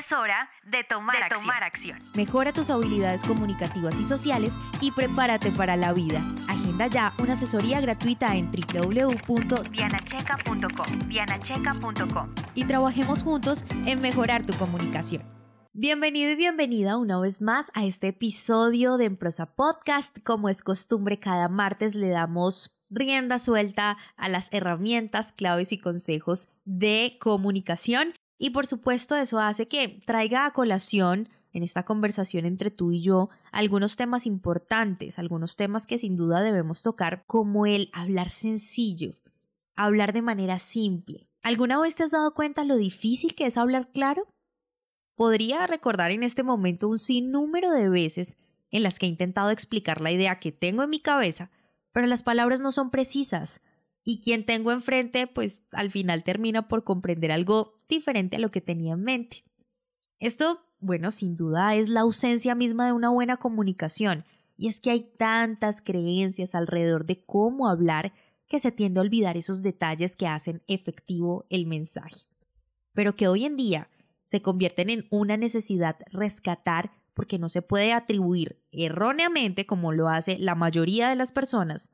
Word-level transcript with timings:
Es 0.00 0.10
hora 0.12 0.50
de 0.64 0.82
tomar, 0.82 1.22
acción. 1.62 1.98
Mejora 2.14 2.54
tus 2.54 2.70
habilidades 2.70 3.22
comunicativas 3.22 4.00
y 4.00 4.04
sociales 4.04 4.54
y 4.80 4.92
prepárate 4.92 5.50
para 5.50 5.76
la 5.76 5.92
vida. 5.92 6.22
Agenda 6.48 6.86
ya 6.86 7.12
una 7.18 7.34
asesoría 7.34 7.82
gratuita 7.82 8.34
en 8.34 8.50
www.dianacheca.com. 8.50 11.06
Dianacheca.com. 11.06 12.34
Y 12.54 12.64
trabajemos 12.64 13.22
juntos 13.22 13.66
en 13.84 14.00
mejorar 14.00 14.46
tu 14.46 14.54
comunicación. 14.54 15.22
Bienvenido 15.74 16.30
y 16.30 16.36
bienvenida 16.36 16.96
una 16.96 17.20
vez 17.20 17.42
más 17.42 17.70
a 17.74 17.84
este 17.84 18.08
episodio 18.08 18.96
de 18.96 19.04
Emprosa 19.04 19.54
Podcast. 19.54 20.16
Como 20.24 20.48
es 20.48 20.62
costumbre, 20.62 21.18
cada 21.18 21.50
martes 21.50 21.94
le 21.94 22.08
damos 22.08 22.80
rienda 22.88 23.38
suelta 23.38 23.98
a 24.16 24.30
las 24.30 24.50
herramientas, 24.50 25.32
claves 25.32 25.72
y 25.72 25.78
consejos 25.78 26.48
de 26.64 27.18
comunicación 27.20 28.14
y 28.40 28.50
por 28.50 28.66
supuesto 28.66 29.14
eso 29.14 29.38
hace 29.38 29.68
que 29.68 30.00
traiga 30.06 30.46
a 30.46 30.52
colación 30.52 31.28
en 31.52 31.62
esta 31.62 31.84
conversación 31.84 32.46
entre 32.46 32.70
tú 32.70 32.90
y 32.90 33.02
yo 33.02 33.28
algunos 33.52 33.96
temas 33.96 34.24
importantes, 34.26 35.18
algunos 35.18 35.56
temas 35.56 35.86
que 35.86 35.98
sin 35.98 36.16
duda 36.16 36.40
debemos 36.40 36.82
tocar, 36.82 37.24
como 37.26 37.66
el 37.66 37.90
hablar 37.92 38.30
sencillo, 38.30 39.12
hablar 39.76 40.14
de 40.14 40.22
manera 40.22 40.58
simple. 40.58 41.28
¿Alguna 41.42 41.78
vez 41.80 41.96
te 41.96 42.02
has 42.02 42.12
dado 42.12 42.32
cuenta 42.32 42.64
lo 42.64 42.76
difícil 42.76 43.34
que 43.34 43.44
es 43.44 43.58
hablar 43.58 43.92
claro? 43.92 44.26
Podría 45.16 45.66
recordar 45.66 46.10
en 46.10 46.22
este 46.22 46.42
momento 46.42 46.88
un 46.88 46.98
sinnúmero 46.98 47.70
de 47.72 47.90
veces 47.90 48.38
en 48.70 48.82
las 48.82 48.98
que 48.98 49.04
he 49.04 49.10
intentado 49.10 49.50
explicar 49.50 50.00
la 50.00 50.12
idea 50.12 50.40
que 50.40 50.50
tengo 50.50 50.82
en 50.82 50.90
mi 50.90 51.00
cabeza, 51.00 51.50
pero 51.92 52.06
las 52.06 52.22
palabras 52.22 52.62
no 52.62 52.72
son 52.72 52.90
precisas, 52.90 53.60
y 54.04 54.20
quien 54.20 54.44
tengo 54.44 54.72
enfrente, 54.72 55.26
pues 55.26 55.62
al 55.72 55.90
final 55.90 56.24
termina 56.24 56.68
por 56.68 56.84
comprender 56.84 57.32
algo 57.32 57.76
diferente 57.88 58.36
a 58.36 58.38
lo 58.38 58.50
que 58.50 58.60
tenía 58.60 58.94
en 58.94 59.02
mente. 59.02 59.44
Esto, 60.18 60.60
bueno, 60.78 61.10
sin 61.10 61.36
duda 61.36 61.74
es 61.74 61.88
la 61.88 62.00
ausencia 62.00 62.54
misma 62.54 62.86
de 62.86 62.92
una 62.92 63.10
buena 63.10 63.36
comunicación, 63.36 64.24
y 64.56 64.68
es 64.68 64.80
que 64.80 64.90
hay 64.90 65.02
tantas 65.02 65.80
creencias 65.80 66.54
alrededor 66.54 67.06
de 67.06 67.24
cómo 67.24 67.68
hablar 67.68 68.12
que 68.46 68.58
se 68.58 68.72
tiende 68.72 69.00
a 69.00 69.02
olvidar 69.02 69.36
esos 69.36 69.62
detalles 69.62 70.16
que 70.16 70.26
hacen 70.26 70.62
efectivo 70.66 71.46
el 71.48 71.66
mensaje, 71.66 72.26
pero 72.92 73.16
que 73.16 73.28
hoy 73.28 73.46
en 73.46 73.56
día 73.56 73.88
se 74.24 74.42
convierten 74.42 74.90
en 74.90 75.06
una 75.10 75.36
necesidad 75.36 75.96
rescatar 76.12 76.92
porque 77.14 77.38
no 77.38 77.48
se 77.48 77.62
puede 77.62 77.92
atribuir 77.92 78.62
erróneamente, 78.70 79.66
como 79.66 79.92
lo 79.92 80.08
hace 80.08 80.38
la 80.38 80.54
mayoría 80.54 81.08
de 81.08 81.16
las 81.16 81.32
personas, 81.32 81.90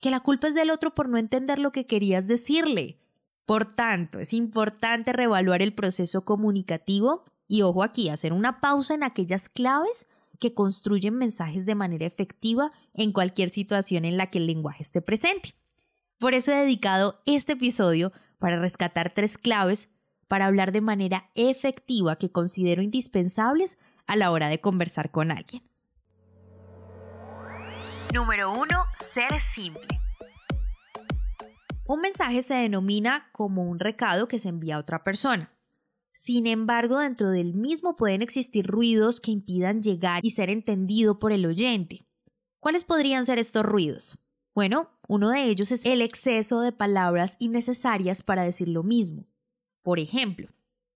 que 0.00 0.10
la 0.10 0.20
culpa 0.20 0.48
es 0.48 0.54
del 0.54 0.70
otro 0.70 0.94
por 0.94 1.08
no 1.08 1.18
entender 1.18 1.58
lo 1.58 1.72
que 1.72 1.86
querías 1.86 2.26
decirle. 2.26 2.98
Por 3.44 3.64
tanto, 3.64 4.18
es 4.18 4.32
importante 4.32 5.12
reevaluar 5.12 5.62
el 5.62 5.74
proceso 5.74 6.24
comunicativo 6.24 7.24
y 7.46 7.62
ojo 7.62 7.82
aquí, 7.82 8.08
hacer 8.08 8.32
una 8.32 8.60
pausa 8.60 8.94
en 8.94 9.02
aquellas 9.02 9.48
claves 9.48 10.06
que 10.38 10.54
construyen 10.54 11.14
mensajes 11.14 11.66
de 11.66 11.74
manera 11.74 12.06
efectiva 12.06 12.72
en 12.94 13.12
cualquier 13.12 13.50
situación 13.50 14.04
en 14.04 14.16
la 14.16 14.30
que 14.30 14.38
el 14.38 14.46
lenguaje 14.46 14.82
esté 14.82 15.02
presente. 15.02 15.54
Por 16.18 16.34
eso 16.34 16.52
he 16.52 16.56
dedicado 16.56 17.20
este 17.26 17.54
episodio 17.54 18.12
para 18.38 18.60
rescatar 18.60 19.12
tres 19.12 19.36
claves 19.36 19.90
para 20.28 20.46
hablar 20.46 20.70
de 20.70 20.80
manera 20.80 21.30
efectiva 21.34 22.16
que 22.16 22.30
considero 22.30 22.82
indispensables 22.82 23.78
a 24.06 24.14
la 24.14 24.30
hora 24.30 24.48
de 24.48 24.60
conversar 24.60 25.10
con 25.10 25.32
alguien. 25.32 25.62
Número 28.12 28.50
1. 28.50 28.66
Ser 29.14 29.40
simple. 29.40 29.86
Un 31.86 32.00
mensaje 32.00 32.42
se 32.42 32.54
denomina 32.54 33.30
como 33.30 33.62
un 33.62 33.78
recado 33.78 34.26
que 34.26 34.40
se 34.40 34.48
envía 34.48 34.76
a 34.76 34.78
otra 34.80 35.04
persona. 35.04 35.52
Sin 36.12 36.48
embargo, 36.48 36.98
dentro 36.98 37.30
del 37.30 37.54
mismo 37.54 37.94
pueden 37.94 38.20
existir 38.20 38.66
ruidos 38.66 39.20
que 39.20 39.30
impidan 39.30 39.80
llegar 39.80 40.24
y 40.24 40.30
ser 40.30 40.50
entendido 40.50 41.20
por 41.20 41.30
el 41.30 41.46
oyente. 41.46 42.04
¿Cuáles 42.58 42.82
podrían 42.82 43.24
ser 43.26 43.38
estos 43.38 43.64
ruidos? 43.64 44.18
Bueno, 44.56 44.90
uno 45.06 45.30
de 45.30 45.44
ellos 45.44 45.70
es 45.70 45.84
el 45.84 46.02
exceso 46.02 46.62
de 46.62 46.72
palabras 46.72 47.36
innecesarias 47.38 48.24
para 48.24 48.42
decir 48.42 48.66
lo 48.66 48.82
mismo. 48.82 49.28
Por 49.82 50.00
ejemplo, 50.00 50.48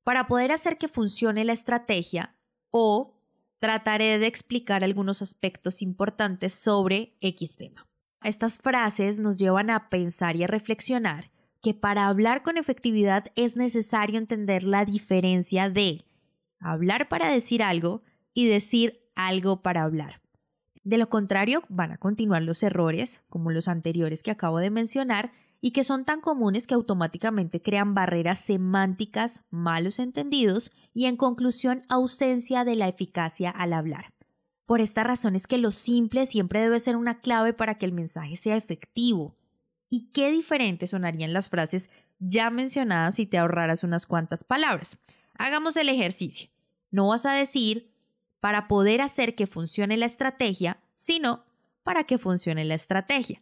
para 0.03 0.27
poder 0.27 0.51
hacer 0.51 0.79
que 0.79 0.89
funcione 0.89 1.45
la 1.45 1.53
estrategia 1.53 2.37
o 2.71 3.14
trataré 3.59 4.19
de 4.19 4.27
explicar 4.27 4.85
algunos 4.85 5.23
aspectos 5.23 5.83
importantes 5.83 6.53
sobre 6.53 7.17
X 7.21 7.57
tema. 7.57 7.87
Estas 8.23 8.59
frases 8.59 9.21
nos 9.21 9.37
llevan 9.37 9.71
a 9.71 9.91
pensar 9.91 10.37
y 10.37 10.45
a 10.45 10.47
reflexionar 10.47 11.31
que 11.63 11.75
para 11.75 12.09
hablar 12.09 12.43
con 12.43 12.59
efectividad 12.59 13.27
es 13.37 13.57
necesario 13.57 14.19
entender 14.19 14.65
la 14.65 14.85
diferencia 14.85 15.71
de 15.71 16.05
hablar 16.59 17.09
para 17.09 17.31
decir 17.31 17.63
algo 17.63 18.03
y 18.35 18.47
decir 18.47 19.01
algo 19.15 19.63
para 19.63 19.83
hablar. 19.83 20.21
De 20.83 20.99
lo 20.99 21.09
contrario, 21.09 21.63
van 21.71 21.93
a 21.93 21.97
continuar 21.97 22.43
los 22.43 22.63
errores, 22.63 23.25
como 23.29 23.51
los 23.51 23.69
anteriores 23.69 24.23
que 24.23 24.31
acabo 24.31 24.59
de 24.59 24.71
mencionar, 24.71 25.33
y 25.67 25.71
que 25.71 25.83
son 25.83 26.05
tan 26.05 26.21
comunes 26.21 26.67
que 26.67 26.75
automáticamente 26.75 27.63
crean 27.63 27.95
barreras 27.95 28.39
semánticas, 28.39 29.45
malos 29.49 29.99
entendidos 29.99 30.71
y 30.93 31.07
en 31.07 31.17
conclusión 31.17 31.85
ausencia 31.89 32.65
de 32.65 32.77
la 32.77 32.87
eficacia 32.87 33.49
al 33.49 33.73
hablar. 33.73 34.13
Por 34.67 34.83
esta 34.83 35.05
razón 35.05 35.35
es 35.35 35.47
que 35.47 35.57
lo 35.57 35.71
simple 35.71 36.27
siempre 36.27 36.61
debe 36.61 36.81
ser 36.81 36.97
una 36.97 37.23
clave 37.23 37.55
para 37.55 37.77
que 37.77 37.87
el 37.87 37.93
mensaje 37.93 38.37
sea 38.37 38.59
efectivo. 38.59 39.39
¿Y 39.89 40.11
qué 40.13 40.31
diferente 40.31 40.87
sonarían 40.87 41.33
las 41.33 41.49
frases 41.49 41.89
ya 42.19 42.51
mencionadas 42.51 43.15
si 43.15 43.25
te 43.25 43.39
ahorraras 43.39 43.85
unas 43.85 44.05
cuantas 44.05 44.45
palabras? 44.45 44.99
Hagamos 45.33 45.79
el 45.79 45.89
ejercicio. 45.89 46.51
No 46.91 47.09
vas 47.09 47.25
a 47.25 47.33
decir 47.33 47.91
para 48.39 48.69
poder 48.69 49.01
hacer 49.01 49.35
que 49.35 49.47
funcione 49.47 49.97
la 49.97 50.05
estrategia, 50.05 50.83
sino 50.95 51.47
para 51.83 52.05
que 52.05 52.19
funcione 52.19 52.67
la 52.67 52.75
estrategia. 52.75 53.41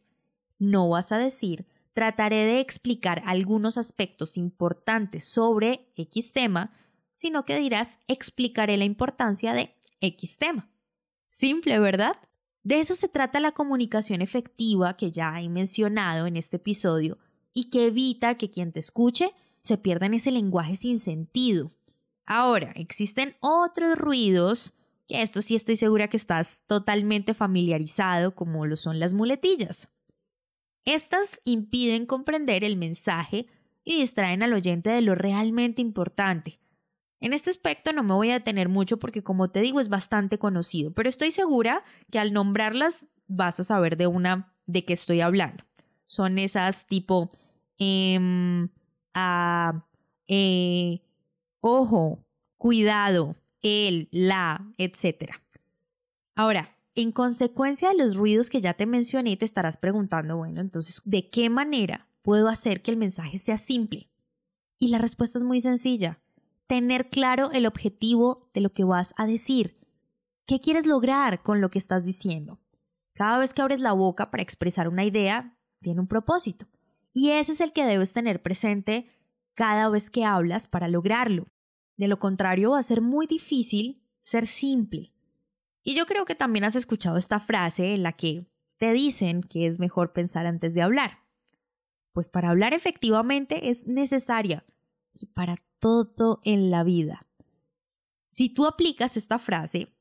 No 0.61 0.89
vas 0.89 1.11
a 1.11 1.19
decir 1.19 1.67
trataré 1.93 2.45
de 2.45 2.61
explicar 2.61 3.23
algunos 3.27 3.79
aspectos 3.79 4.37
importantes 4.37 5.25
sobre 5.25 5.93
X 5.97 6.33
tema, 6.33 6.73
sino 7.15 7.45
que 7.45 7.59
dirás 7.59 7.99
explicaré 8.09 8.77
la 8.77 8.85
importancia 8.85 9.53
de 9.53 9.75
X 10.01 10.39
tema. 10.39 10.71
Simple, 11.29 11.79
¿verdad? 11.79 12.17
De 12.63 12.81
eso 12.81 12.95
se 12.95 13.09
trata 13.09 13.41
la 13.41 13.53
comunicación 13.53 14.23
efectiva 14.23 14.97
que 14.97 15.11
ya 15.11 15.41
he 15.41 15.49
mencionado 15.49 16.27
en 16.27 16.37
este 16.37 16.57
episodio 16.57 17.19
y 17.53 17.71
que 17.71 17.87
evita 17.87 18.37
que 18.37 18.51
quien 18.51 18.73
te 18.73 18.81
escuche 18.81 19.33
se 19.63 19.79
pierda 19.79 20.07
en 20.07 20.15
ese 20.15 20.31
lenguaje 20.31 20.75
sin 20.77 20.99
sentido. 20.99 21.71
Ahora, 22.27 22.73
existen 22.77 23.37
otros 23.41 23.99
ruidos 23.99 24.75
que 25.09 25.23
esto 25.23 25.43
sí 25.43 25.55
estoy 25.55 25.77
segura 25.77 26.09
que 26.09 26.17
estás 26.17 26.63
totalmente 26.67 27.35
familiarizado, 27.35 28.35
como 28.35 28.65
lo 28.67 28.77
son 28.77 29.01
las 29.01 29.13
muletillas. 29.13 29.89
Estas 30.85 31.41
impiden 31.45 32.07
comprender 32.07 32.65
el 32.65 32.77
mensaje 32.77 33.47
y 33.85 33.99
distraen 33.99 34.43
al 34.43 34.53
oyente 34.53 34.91
de 34.91 35.03
lo 35.03 35.15
realmente 35.15 35.83
importante. 35.83 36.59
En 37.21 37.33
este 37.33 37.51
aspecto 37.51 37.93
no 37.93 38.03
me 38.03 38.15
voy 38.15 38.31
a 38.31 38.35
detener 38.35 38.69
mucho 38.69 38.99
porque 38.99 39.23
como 39.23 39.49
te 39.49 39.61
digo 39.61 39.79
es 39.81 39.89
bastante 39.89 40.39
conocido, 40.39 40.93
pero 40.93 41.09
estoy 41.09 41.31
segura 41.31 41.85
que 42.11 42.19
al 42.19 42.33
nombrarlas 42.33 43.07
vas 43.29 43.61
a 43.61 43.65
saber 43.65 43.97
de 43.97 44.09
una 44.09 44.53
de 44.67 44.85
qué 44.85 44.93
estoy 44.93 45.21
hablando. 45.21 45.65
Son 46.05 46.39
esas 46.39 46.87
tipo 46.87 47.31
a, 49.15 49.87
eh, 50.27 51.01
ojo, 51.61 52.25
cuidado, 52.57 53.37
el, 53.63 54.09
la, 54.11 54.73
etc. 54.79 55.33
Ahora, 56.35 56.69
en 56.95 57.13
consecuencia 57.13 57.89
de 57.89 57.97
los 57.97 58.17
ruidos 58.17 58.51
que 58.51 58.61
ya 58.61 58.75
te 58.75 58.87
mencioné, 58.87 59.37
te 59.37 59.45
estarás 59.45 59.77
preguntando, 59.77 60.37
bueno, 60.37 60.61
entonces, 60.61 61.01
¿de 61.05 61.31
qué 61.31 61.49
manera 61.49 62.09
puedo 62.23 62.49
hacer 62.49 62.83
que 62.83 62.91
el 62.91 62.97
mensaje 62.97 63.39
sea 63.39 63.57
simple? 63.57 64.11
Y 64.79 64.89
la 64.89 64.99
respuesta 64.99 65.39
es 65.39 65.45
muy 65.45 65.61
sencilla. 65.61 66.21
Tener 66.67 67.09
claro 67.09 67.51
el 67.53 67.67
objetivo 67.67 68.51
de 68.53 68.61
lo 68.61 68.73
que 68.73 68.85
vas 68.85 69.15
a 69.17 69.27
decir. 69.27 69.79
¿Qué 70.47 70.61
quieres 70.61 70.87
lograr 70.87 71.43
con 71.43 71.61
lo 71.61 71.71
que 71.71 71.79
estás 71.79 72.05
diciendo? 72.05 72.59
Cada 73.15 73.39
vez 73.39 73.55
que 73.55 73.63
abres 73.63 73.81
la 73.81 73.93
boca 73.93 74.31
para 74.31 74.43
expresar 74.43 74.89
una 74.89 75.05
idea, 75.05 75.59
tiene 75.81 76.01
un 76.01 76.09
propósito. 76.09 76.67
Y 77.13 77.31
ese 77.31 77.53
es 77.53 77.61
el 77.61 77.73
que 77.73 77.85
debes 77.85 78.13
tener 78.13 78.43
presente 78.43 79.09
cada 79.55 79.89
vez 79.89 80.11
que 80.11 80.25
hablas 80.25 80.67
para 80.67 80.89
lograrlo. 80.89 81.47
De 81.97 82.09
lo 82.09 82.19
contrario, 82.19 82.71
va 82.73 82.79
a 82.79 82.83
ser 82.83 83.03
muy 83.03 83.27
difícil 83.27 84.03
ser 84.21 84.47
simple. 84.47 85.13
Y 85.83 85.95
yo 85.95 86.07
creo 86.07 86.25
que 86.25 86.35
también 86.35 86.65
has 86.65 86.77
escuchado 86.77 87.17
esta 87.17 87.41
frase 87.41 87.95
en 87.95 88.03
la 88.03 88.13
que 88.13 88.47
te 88.79 88.93
dicen 88.93 89.43
que 89.43 89.67
es 89.67 89.79
mejor 89.79 90.13
pensar 90.13 90.47
antes 90.47 90.75
de 90.75 90.83
hablar. 90.83 91.21
Pues 92.13 92.29
para 92.29 92.51
hablar 92.51 92.75
efectivamente 92.75 93.71
es 93.71 93.87
necesaria 93.87 94.65
y 95.13 95.27
para 95.27 95.57
todo 95.81 96.41
en 96.45 96.71
la 96.71 96.85
vida. 96.85 97.27
Si 98.29 98.49
tú 98.49 98.67
aplicas 98.67 99.17
esta 99.17 99.39
frase 99.39 99.95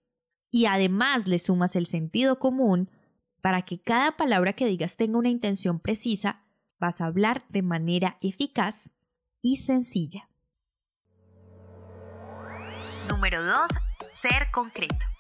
y 0.52 0.66
además 0.66 1.28
le 1.28 1.40
sumas 1.40 1.76
el 1.76 1.86
sentido 1.86 2.40
común, 2.40 2.90
para 3.42 3.64
que 3.64 3.82
cada 3.82 4.18
palabra 4.18 4.54
que 4.54 4.68
digas 4.68 4.98
tenga 4.98 5.18
una 5.18 5.30
intención 5.30 5.80
precisa, 5.80 6.44
vas 6.80 7.02
a 7.02 7.06
hablar 7.06 7.46
de 7.50 7.64
manera 7.64 8.18
eficaz 8.22 8.94
y 9.42 9.58
sencilla. 9.58 10.30
Número 13.10 13.44
2. 13.44 13.56
Ser 14.08 14.52
concreto. 14.54 15.11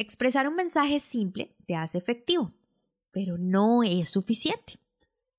Expresar 0.00 0.48
un 0.48 0.54
mensaje 0.54 1.00
simple 1.00 1.56
te 1.66 1.74
hace 1.74 1.98
efectivo, 1.98 2.52
pero 3.10 3.36
no 3.36 3.82
es 3.82 4.08
suficiente. 4.08 4.74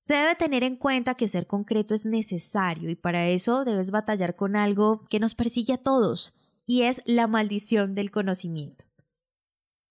Se 0.02 0.12
debe 0.12 0.34
tener 0.34 0.64
en 0.64 0.76
cuenta 0.76 1.14
que 1.14 1.28
ser 1.28 1.46
concreto 1.46 1.94
es 1.94 2.04
necesario 2.04 2.90
y 2.90 2.94
para 2.94 3.26
eso 3.28 3.64
debes 3.64 3.90
batallar 3.90 4.36
con 4.36 4.56
algo 4.56 4.98
que 5.08 5.18
nos 5.18 5.34
persigue 5.34 5.72
a 5.72 5.78
todos, 5.78 6.34
y 6.66 6.82
es 6.82 7.00
la 7.06 7.26
maldición 7.26 7.94
del 7.94 8.10
conocimiento. 8.10 8.84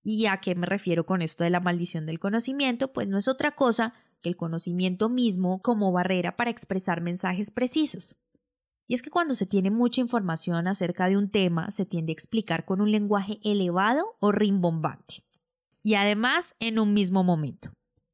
¿Y 0.04 0.28
a 0.28 0.38
qué 0.38 0.54
me 0.54 0.68
refiero 0.68 1.04
con 1.04 1.24
esto 1.24 1.44
de 1.44 1.50
la 1.50 1.60
maldición 1.60 2.06
del 2.06 2.20
conocimiento? 2.20 2.94
Pues 2.94 3.08
no 3.08 3.18
es 3.18 3.28
otra 3.28 3.56
cosa 3.56 3.96
que 4.22 4.30
el 4.30 4.38
conocimiento 4.38 5.10
mismo 5.10 5.64
como 5.64 5.92
barrera 5.92 6.38
para 6.38 6.52
expresar 6.52 7.02
mensajes 7.02 7.50
precisos. 7.50 8.24
Y 8.90 8.96
es 8.96 9.04
que 9.04 9.12
cuando 9.12 9.36
se 9.36 9.46
tiene 9.46 9.70
mucha 9.70 10.02
información 10.02 10.68
acerca 10.68 11.08
de 11.08 11.16
un 11.16 11.30
tema, 11.30 11.70
se 11.70 11.86
tiende 11.86 12.12
a 12.12 12.14
explicar 12.14 12.66
con 12.66 12.82
un 12.82 12.92
lenguaje 12.92 13.40
elevado 13.44 14.18
o 14.20 14.32
rimbombante. 14.32 15.24
Y 15.84 15.94
además 15.94 16.56
en 16.60 16.80
un 16.80 16.96
mismo 16.96 17.24
momento. 17.24 17.70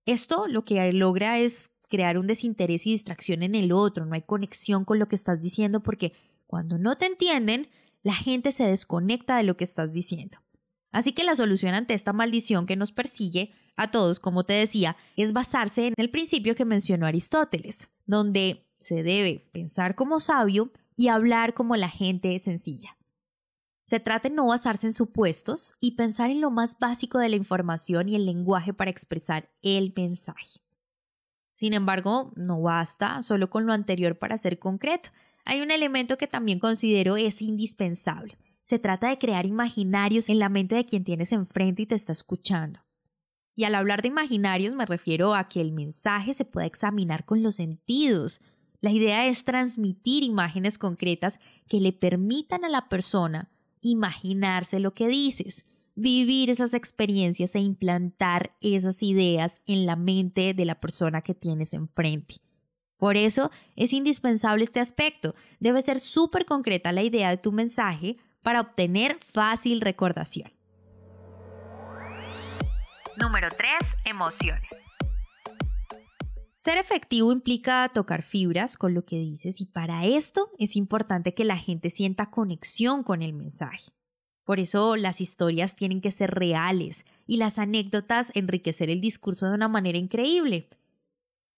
Esto 0.05 0.49
lo 0.49 0.65
que 0.65 0.91
logra 0.91 1.39
es 1.39 1.71
crear 1.89 2.17
un 2.17 2.27
desinterés 2.27 2.85
y 2.85 2.91
distracción 2.91 3.41
en 3.41 3.55
el 3.55 3.71
otro, 3.71 4.05
no 4.05 4.15
hay 4.15 4.23
conexión 4.23 4.83
con 4.83 4.99
lo 4.99 5.07
que 5.07 5.15
estás 5.15 5.39
diciendo 5.39 5.81
porque 5.81 6.11
cuando 6.45 6.77
no 6.77 6.97
te 6.97 7.05
entienden, 7.05 7.69
la 8.03 8.13
gente 8.13 8.51
se 8.51 8.65
desconecta 8.65 9.37
de 9.37 9.43
lo 9.43 9.55
que 9.55 9.63
estás 9.63 9.93
diciendo. 9.93 10.39
Así 10.91 11.13
que 11.13 11.23
la 11.23 11.35
solución 11.35 11.73
ante 11.73 11.93
esta 11.93 12.11
maldición 12.11 12.65
que 12.65 12.75
nos 12.75 12.91
persigue 12.91 13.53
a 13.77 13.91
todos, 13.91 14.19
como 14.19 14.43
te 14.43 14.53
decía, 14.53 14.97
es 15.15 15.31
basarse 15.31 15.87
en 15.87 15.93
el 15.95 16.09
principio 16.09 16.53
que 16.53 16.65
mencionó 16.65 17.05
Aristóteles, 17.05 17.87
donde 18.05 18.64
se 18.85 19.03
debe 19.03 19.49
pensar 19.51 19.95
como 19.95 20.19
sabio 20.19 20.71
y 20.95 21.07
hablar 21.07 21.53
como 21.53 21.75
la 21.75 21.89
gente 21.89 22.37
sencilla. 22.39 22.97
Se 23.83 23.99
trata 23.99 24.29
de 24.29 24.35
no 24.35 24.47
basarse 24.47 24.87
en 24.87 24.93
supuestos 24.93 25.73
y 25.79 25.91
pensar 25.91 26.29
en 26.29 26.41
lo 26.41 26.51
más 26.51 26.77
básico 26.79 27.19
de 27.19 27.29
la 27.29 27.35
información 27.35 28.09
y 28.09 28.15
el 28.15 28.25
lenguaje 28.25 28.73
para 28.73 28.91
expresar 28.91 29.51
el 29.61 29.93
mensaje. 29.95 30.59
Sin 31.53 31.73
embargo, 31.73 32.33
no 32.35 32.61
basta 32.61 33.21
solo 33.21 33.49
con 33.49 33.65
lo 33.65 33.73
anterior 33.73 34.17
para 34.17 34.37
ser 34.37 34.59
concreto. 34.59 35.11
Hay 35.45 35.61
un 35.61 35.71
elemento 35.71 36.17
que 36.17 36.27
también 36.27 36.59
considero 36.59 37.15
es 37.17 37.41
indispensable 37.41 38.37
se 38.65 38.79
trata 38.79 39.09
de 39.09 39.19
crear 39.19 39.45
imaginarios 39.45 40.27
en 40.27 40.39
la 40.39 40.49
mente 40.49 40.73
de 40.73 40.85
quien 40.85 41.03
tienes 41.03 41.31
enfrente 41.31 41.83
y 41.83 41.85
te 41.85 41.93
está 41.93 42.11
escuchando. 42.11 42.79
Y 43.55 43.65
al 43.65 43.75
hablar 43.75 44.01
de 44.01 44.07
imaginarios 44.07 44.73
me 44.73 44.87
refiero 44.87 45.35
a 45.35 45.47
que 45.47 45.61
el 45.61 45.71
mensaje 45.71 46.33
se 46.33 46.45
pueda 46.45 46.65
examinar 46.65 47.25
con 47.25 47.43
los 47.43 47.53
sentidos. 47.53 48.41
La 48.81 48.91
idea 48.91 49.27
es 49.27 49.43
transmitir 49.43 50.23
imágenes 50.23 50.77
concretas 50.77 51.39
que 51.67 51.79
le 51.79 51.93
permitan 51.93 52.65
a 52.65 52.69
la 52.69 52.89
persona 52.89 53.49
imaginarse 53.81 54.79
lo 54.79 54.93
que 54.93 55.07
dices, 55.07 55.65
vivir 55.95 56.49
esas 56.49 56.73
experiencias 56.73 57.55
e 57.55 57.59
implantar 57.59 58.55
esas 58.61 59.01
ideas 59.01 59.61
en 59.65 59.85
la 59.85 59.95
mente 59.95 60.53
de 60.53 60.65
la 60.65 60.79
persona 60.79 61.21
que 61.21 61.33
tienes 61.33 61.73
enfrente. 61.73 62.35
Por 62.97 63.17
eso 63.17 63.51
es 63.75 63.93
indispensable 63.93 64.63
este 64.63 64.79
aspecto. 64.79 65.35
Debe 65.59 65.81
ser 65.81 65.99
súper 65.99 66.45
concreta 66.45 66.91
la 66.91 67.03
idea 67.03 67.29
de 67.29 67.37
tu 67.37 67.51
mensaje 67.51 68.17
para 68.41 68.61
obtener 68.61 69.17
fácil 69.19 69.81
recordación. 69.81 70.51
Número 73.17 73.49
3. 73.49 73.69
Emociones. 74.05 74.85
Ser 76.65 76.79
efectivo 76.79 77.31
implica 77.31 77.87
tocar 77.93 78.23
fibras 78.23 78.75
con 78.75 78.95
lo 78.95 79.05
que 79.05 79.19
dices 79.19 79.61
y 79.61 79.67
para 79.67 80.03
esto 80.07 80.49
es 80.57 80.75
importante 80.75 81.35
que 81.35 81.45
la 81.45 81.57
gente 81.57 81.91
sienta 81.91 82.31
conexión 82.31 83.03
con 83.03 83.21
el 83.21 83.33
mensaje. 83.33 83.91
Por 84.43 84.59
eso 84.59 84.95
las 84.95 85.21
historias 85.21 85.75
tienen 85.75 86.01
que 86.01 86.09
ser 86.09 86.31
reales 86.31 87.05
y 87.27 87.37
las 87.37 87.59
anécdotas 87.59 88.31
enriquecer 88.33 88.89
el 88.89 88.99
discurso 88.99 89.47
de 89.47 89.53
una 89.53 89.67
manera 89.67 89.99
increíble. 89.99 90.67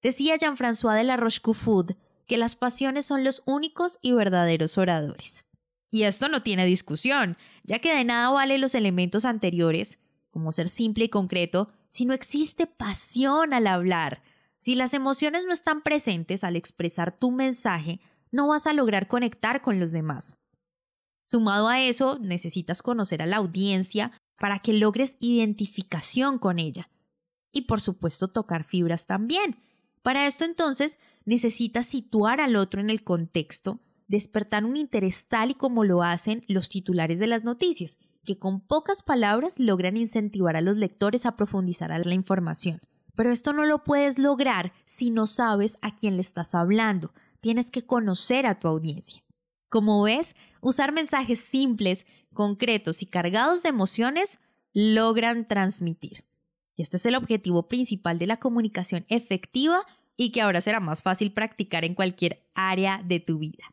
Decía 0.02 0.36
Jean-François 0.36 0.98
de 0.98 1.06
la 1.06 1.16
Rochefoucauld 1.16 1.96
que 2.26 2.36
las 2.36 2.58
pasiones 2.58 3.06
son 3.06 3.24
los 3.24 3.44
únicos 3.46 4.00
y 4.02 4.12
verdaderos 4.12 4.78
oradores. 4.78 5.46
Y 5.90 6.04
esto 6.04 6.28
no 6.28 6.44
tiene 6.44 6.66
discusión, 6.66 7.38
ya 7.64 7.80
que 7.80 7.96
de 7.96 8.04
nada 8.04 8.30
vale 8.32 8.58
los 8.58 8.76
elementos 8.76 9.24
anteriores, 9.24 10.00
como 10.32 10.52
ser 10.52 10.68
simple 10.68 11.06
y 11.06 11.10
concreto, 11.10 11.72
si 11.88 12.04
no 12.04 12.14
existe 12.14 12.68
pasión 12.68 13.54
al 13.54 13.68
hablar. 13.68 14.22
Si 14.58 14.76
las 14.76 14.94
emociones 14.94 15.46
no 15.46 15.54
están 15.54 15.82
presentes 15.82 16.44
al 16.44 16.56
expresar 16.56 17.16
tu 17.18 17.32
mensaje, 17.32 18.00
no 18.32 18.48
vas 18.48 18.68
a 18.68 18.74
lograr 18.74 19.08
conectar 19.08 19.62
con 19.62 19.80
los 19.80 19.92
demás. 19.92 20.38
Sumado 21.24 21.68
a 21.68 21.82
eso, 21.82 22.20
necesitas 22.20 22.82
conocer 22.82 23.22
a 23.22 23.26
la 23.26 23.38
audiencia 23.38 24.12
para 24.40 24.60
que 24.60 24.74
logres 24.74 25.18
identificación 25.20 26.40
con 26.40 26.60
ella. 26.60 26.90
Y 27.52 27.62
por 27.62 27.82
supuesto 27.82 28.28
tocar 28.28 28.64
fibras 28.64 29.06
también. 29.06 29.64
Para 30.04 30.28
esto 30.28 30.46
entonces 30.46 31.00
necesitas 31.26 31.86
situar 31.86 32.40
al 32.40 32.56
otro 32.56 32.80
en 32.80 32.90
el 32.90 33.04
contexto 33.04 33.80
despertar 34.08 34.66
un 34.66 34.78
interés 34.78 35.28
tal 35.28 35.52
y 35.52 35.54
como 35.54 35.84
lo 35.84 36.02
hacen 36.02 36.44
los 36.48 36.70
titulares 36.70 37.20
de 37.20 37.28
las 37.28 37.44
noticias, 37.44 37.98
que 38.26 38.40
con 38.40 38.62
pocas 38.62 39.02
palabras 39.02 39.60
logran 39.60 39.98
incentivar 39.98 40.56
a 40.56 40.62
los 40.62 40.78
lectores 40.78 41.26
a 41.26 41.36
profundizar 41.36 41.92
a 41.92 42.00
la 42.00 42.14
información. 42.14 42.80
Pero 43.18 43.32
esto 43.32 43.52
no 43.52 43.66
lo 43.66 43.84
puedes 43.84 44.20
lograr 44.20 44.72
si 44.86 45.10
no 45.10 45.26
sabes 45.26 45.80
a 45.82 45.96
quién 45.96 46.18
le 46.18 46.22
estás 46.22 46.54
hablando. 46.54 47.16
Tienes 47.40 47.72
que 47.72 47.84
conocer 47.84 48.46
a 48.46 48.60
tu 48.60 48.68
audiencia. 48.68 49.24
Como 49.70 50.04
ves, 50.04 50.36
usar 50.62 50.92
mensajes 50.92 51.40
simples, 51.40 52.06
concretos 52.32 53.02
y 53.02 53.08
cargados 53.08 53.64
de 53.64 53.70
emociones 53.70 54.40
logran 54.72 55.48
transmitir. 55.48 56.26
Y 56.76 56.84
este 56.84 56.98
es 56.98 57.08
el 57.08 57.16
objetivo 57.16 57.68
principal 57.68 58.20
de 58.20 58.28
la 58.28 58.38
comunicación 58.38 59.04
efectiva 59.10 59.82
y 60.16 60.32
que 60.32 60.42
ahora 60.42 60.62
será 60.62 60.80
más 60.80 61.02
fácil 61.02 61.34
practicar 61.34 61.86
en 61.86 61.96
cualquier 61.96 62.48
área 62.54 63.02
de 63.04 63.20
tu 63.20 63.40
vida. 63.40 63.64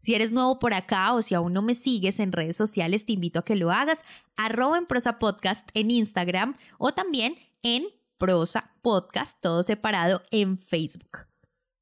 Si 0.00 0.16
eres 0.16 0.32
nuevo 0.32 0.58
por 0.58 0.74
acá 0.74 1.12
o 1.12 1.22
si 1.22 1.36
aún 1.36 1.52
no 1.52 1.62
me 1.62 1.76
sigues 1.76 2.18
en 2.18 2.32
redes 2.32 2.56
sociales, 2.56 3.06
te 3.06 3.12
invito 3.12 3.38
a 3.38 3.44
que 3.44 3.54
lo 3.54 3.70
hagas. 3.70 4.04
Arroba 4.36 4.76
en 4.76 4.86
Podcast 5.20 5.68
en 5.74 5.92
Instagram 5.92 6.56
o 6.78 6.92
también 6.92 7.36
en 7.62 7.84
Prosa 8.22 8.70
Podcast, 8.82 9.40
todo 9.40 9.64
separado 9.64 10.22
en 10.30 10.56
Facebook. 10.56 11.26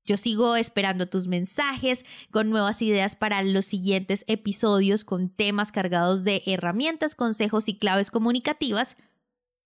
Yo 0.06 0.16
sigo 0.16 0.56
esperando 0.56 1.06
tus 1.06 1.28
mensajes 1.28 2.06
con 2.30 2.48
nuevas 2.48 2.80
ideas 2.80 3.14
para 3.14 3.42
los 3.42 3.66
siguientes 3.66 4.24
episodios 4.26 5.04
con 5.04 5.28
temas 5.28 5.70
cargados 5.70 6.24
de 6.24 6.42
herramientas, 6.46 7.14
consejos 7.14 7.68
y 7.68 7.78
claves 7.78 8.10
comunicativas. 8.10 8.96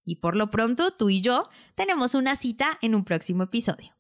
Y 0.04 0.16
por 0.16 0.35
lo 0.35 0.50
pronto, 0.50 0.90
tú 0.90 1.11
y 1.11 1.21
yo 1.21 1.45
tenemos 1.76 2.16
una 2.16 2.35
cita 2.35 2.76
en 2.83 2.97
un 2.97 3.04
próximo 3.04 3.45
episodio. 3.45 3.95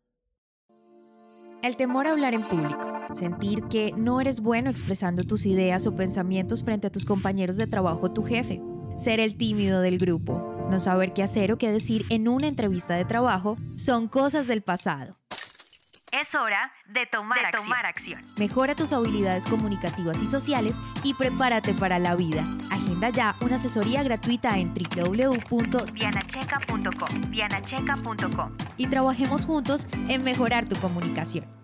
El 1.62 1.76
temor 1.76 2.08
a 2.08 2.10
hablar 2.10 2.34
en 2.34 2.42
público, 2.42 2.92
sentir 3.12 3.62
que 3.68 3.92
no 3.96 4.20
eres 4.20 4.40
bueno 4.40 4.68
expresando 4.68 5.22
tus 5.22 5.46
ideas 5.46 5.86
o 5.86 5.94
pensamientos 5.94 6.64
frente 6.64 6.88
a 6.88 6.92
tus 6.92 7.04
compañeros 7.04 7.56
de 7.56 7.68
trabajo 7.68 8.06
o 8.06 8.12
tu 8.12 8.24
jefe, 8.24 8.60
ser 8.96 9.20
el 9.20 9.36
tímido 9.36 9.80
del 9.80 9.96
grupo, 9.96 10.53
no 10.70 10.80
saber 10.80 11.12
qué 11.12 11.22
hacer 11.22 11.52
o 11.52 11.58
qué 11.58 11.70
decir 11.70 12.06
en 12.10 12.28
una 12.28 12.46
entrevista 12.46 12.94
de 12.94 13.04
trabajo, 13.04 13.58
son 13.76 14.08
cosas 14.08 14.46
del 14.46 14.62
pasado. 14.62 15.18
Es 16.12 16.34
hora 16.36 16.70
de 16.86 17.06
tomar, 17.06 17.50
tomar 17.50 17.84
acción. 17.86 18.20
Mejora 18.36 18.76
tus 18.76 18.92
habilidades 18.92 19.46
comunicativas 19.46 20.22
y 20.22 20.26
sociales 20.26 20.76
y 21.02 21.14
prepárate 21.14 21.74
para 21.74 21.98
la 21.98 22.14
vida. 22.14 22.44
Agenda 22.70 23.10
ya 23.10 23.34
una 23.40 23.56
asesoría 23.56 24.04
gratuita 24.04 24.56
en 24.58 24.72
www.dianacheca.com. 24.72 27.30
Dianacheca.com. 27.30 28.56
Y 28.76 28.86
trabajemos 28.86 29.44
juntos 29.44 29.88
en 30.08 30.22
mejorar 30.22 30.66
tu 30.66 30.76
comunicación. 30.76 31.63